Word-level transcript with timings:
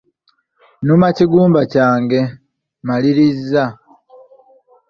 Nnuma 0.81 1.07
kigumba 1.17 1.61
kyange, 1.73 2.19
maliriza. 2.87 3.65